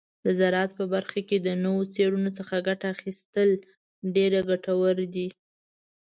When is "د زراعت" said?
0.25-0.71